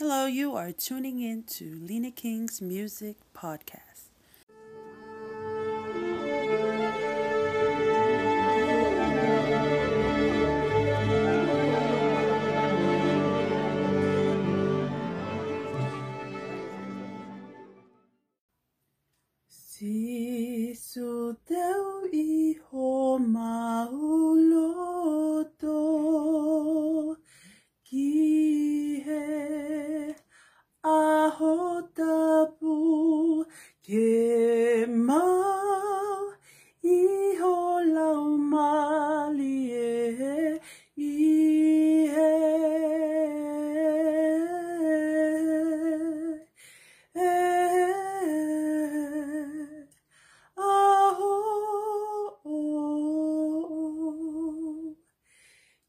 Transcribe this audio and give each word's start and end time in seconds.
Hello, 0.00 0.26
you 0.26 0.54
are 0.54 0.70
tuning 0.70 1.20
in 1.20 1.42
to 1.58 1.76
Lena 1.82 2.12
King's 2.12 2.60
Music 2.62 3.16
Podcast. 3.34 4.10
Si 19.48 20.76
su 20.76 21.34
teu 21.44 22.06
iho 22.12 23.18
mauloto 23.18 24.67
ke 33.88 34.84
mau 34.84 36.28
iho 36.84 37.56
lau 37.96 38.36
mali 38.52 39.56
e 39.72 40.60
i 41.08 41.12
he 42.12 42.34
e 47.16 47.32
aho 50.68 51.32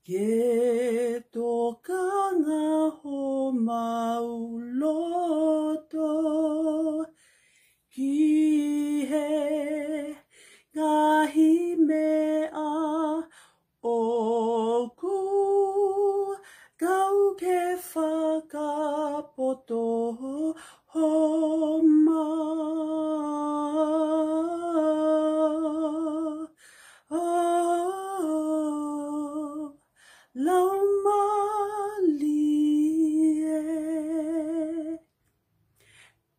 ke 0.07 0.31
tokanga 1.35 1.98
kau 16.79 17.35
ke 17.35 17.75
whakapoto 17.91 19.83
homa. 20.93 22.23
Oh, 27.11 27.19
ah, 27.19 27.99
lau 30.45 30.71
malie. 31.03 32.39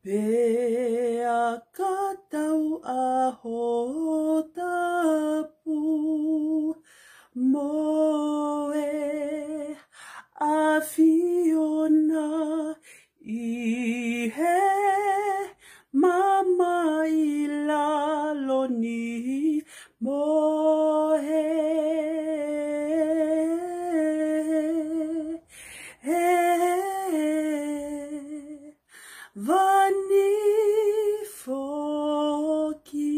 Pea 0.02 1.60
katau 1.76 2.80
aho 2.80 3.60
tapu 4.56 5.80
moe 7.34 8.29
i 13.60 14.32
he 14.36 14.58
mama 16.02 16.74
i 17.06 17.46
laloni 17.68 19.62
moe 20.00 21.18
he 26.06 26.22
vani 29.46 30.28
foki. 31.40 33.12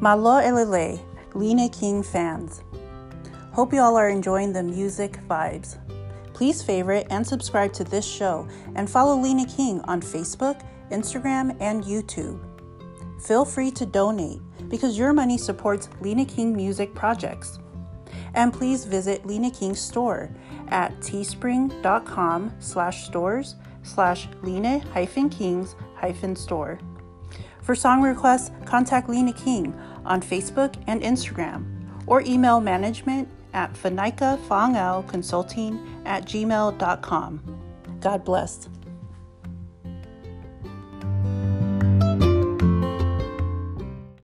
Malo 0.00 0.38
Elele, 0.40 1.00
Lena 1.38 1.68
King 1.68 2.02
fans. 2.02 2.64
Hope 3.52 3.72
you 3.72 3.80
all 3.80 3.96
are 3.96 4.08
enjoying 4.08 4.52
the 4.52 4.62
music 4.64 5.20
vibes. 5.28 5.78
Please 6.34 6.64
favorite 6.64 7.06
and 7.10 7.24
subscribe 7.24 7.72
to 7.74 7.84
this 7.84 8.04
show 8.04 8.48
and 8.74 8.90
follow 8.90 9.16
Lena 9.16 9.46
King 9.46 9.80
on 9.82 10.00
Facebook, 10.00 10.60
Instagram, 10.90 11.56
and 11.60 11.84
YouTube. 11.84 12.40
Feel 13.22 13.44
free 13.44 13.70
to 13.70 13.86
donate 13.86 14.40
because 14.68 14.98
your 14.98 15.12
money 15.12 15.38
supports 15.38 15.88
Lena 16.00 16.24
King 16.24 16.56
music 16.56 16.92
projects. 16.92 17.60
And 18.34 18.52
please 18.52 18.84
visit 18.84 19.24
Lena 19.24 19.52
King's 19.52 19.80
store 19.80 20.34
at 20.70 20.98
teespring.com 20.98 22.52
slash 22.58 23.06
stores 23.06 23.54
slash 23.84 24.26
Lena 24.42 24.80
hyphen 24.92 25.30
Kings 25.30 25.76
hyphen 25.94 26.34
store. 26.34 26.80
For 27.68 27.74
song 27.74 28.00
requests, 28.00 28.50
contact 28.64 29.10
Lena 29.10 29.34
King 29.34 29.78
on 30.06 30.22
Facebook 30.22 30.74
and 30.86 31.02
Instagram 31.02 31.66
or 32.06 32.22
email 32.22 32.62
management 32.62 33.28
at 33.52 33.74
fanikafangao 33.74 35.06
consulting 35.06 35.78
at 36.06 36.24
gmail.com. 36.24 37.60
God 38.00 38.24
bless. 38.24 38.70